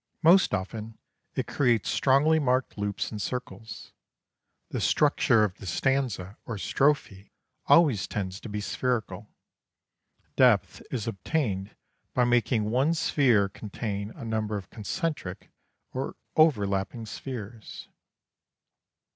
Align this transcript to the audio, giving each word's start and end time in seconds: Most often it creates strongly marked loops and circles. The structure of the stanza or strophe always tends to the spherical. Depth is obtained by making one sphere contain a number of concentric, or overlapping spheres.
Most 0.23 0.51
often 0.51 0.97
it 1.35 1.45
creates 1.45 1.87
strongly 1.91 2.39
marked 2.39 2.75
loops 2.75 3.11
and 3.11 3.21
circles. 3.21 3.93
The 4.71 4.81
structure 4.81 5.43
of 5.43 5.53
the 5.59 5.67
stanza 5.67 6.37
or 6.43 6.57
strophe 6.57 7.29
always 7.67 8.07
tends 8.07 8.39
to 8.41 8.49
the 8.49 8.61
spherical. 8.61 9.29
Depth 10.35 10.81
is 10.89 11.07
obtained 11.07 11.75
by 12.15 12.23
making 12.23 12.71
one 12.71 12.95
sphere 12.95 13.47
contain 13.47 14.09
a 14.15 14.25
number 14.25 14.57
of 14.57 14.71
concentric, 14.71 15.51
or 15.91 16.15
overlapping 16.35 17.05
spheres. 17.05 17.87